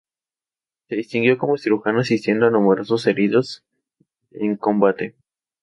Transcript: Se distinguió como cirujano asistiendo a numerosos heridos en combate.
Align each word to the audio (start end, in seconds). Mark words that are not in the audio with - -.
Se 0.89 0.95
distinguió 0.95 1.37
como 1.37 1.59
cirujano 1.59 1.99
asistiendo 1.99 2.47
a 2.47 2.49
numerosos 2.49 3.05
heridos 3.05 3.63
en 4.31 4.55
combate. 4.57 5.15